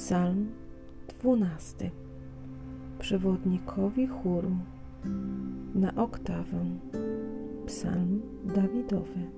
[0.00, 0.48] Psalm
[1.08, 1.90] dwunasty.
[2.98, 4.50] Przewodnikowi chóru.
[5.74, 6.64] Na oktawę.
[7.66, 8.22] Psalm
[8.54, 9.30] Dawidowy.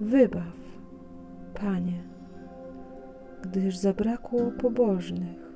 [0.00, 0.58] Wybaw,
[1.54, 2.02] Panie,
[3.42, 5.52] gdyż zabrakło pobożnych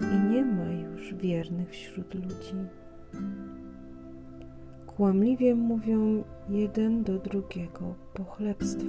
[0.00, 2.56] i nie ma już wiernych wśród ludzi.
[4.86, 8.86] Kłamliwie mówią jeden do drugiego pochlebstwa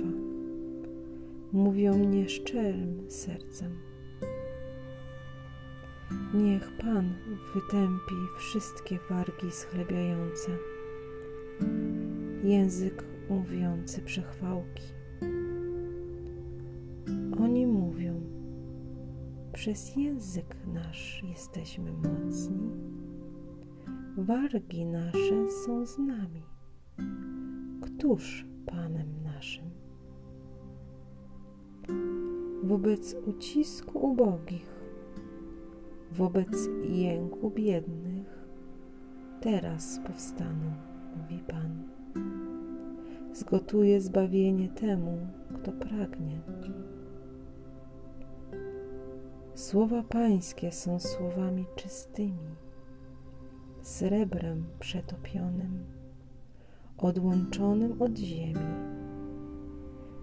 [1.52, 3.72] mówią nieszczerym sercem.
[6.34, 7.14] Niech Pan
[7.54, 10.52] wytępi wszystkie wargi schlebiające,
[12.44, 14.84] język mówiący przechwałki.
[17.40, 18.22] Oni mówią,
[19.54, 22.72] przez język nasz jesteśmy mocni,
[24.18, 26.44] wargi nasze są z nami.
[27.82, 29.77] Któż Panem naszym?
[32.68, 34.70] Wobec ucisku ubogich,
[36.12, 38.48] wobec jęku biednych,
[39.42, 40.74] teraz powstaną,
[41.18, 41.84] mówi Pan.
[43.34, 46.42] Zgotuję zbawienie temu, kto pragnie.
[49.56, 52.56] Słowa Pańskie są słowami czystymi,
[53.82, 55.86] srebrem przetopionym,
[56.98, 58.68] odłączonym od ziemi,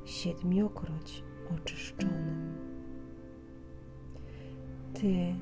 [0.04, 2.03] siedmiokroć oczyszczonym.
[5.04, 5.34] Ty,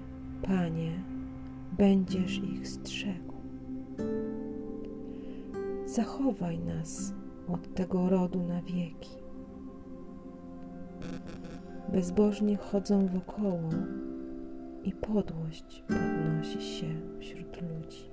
[0.42, 0.92] Panie,
[1.78, 3.34] będziesz ich strzegł.
[5.86, 7.14] Zachowaj nas
[7.48, 9.10] od tego rodu na wieki.
[11.92, 13.70] Bezbożni chodzą wokoło
[14.84, 16.86] i podłość podnosi się
[17.20, 18.10] wśród ludzi.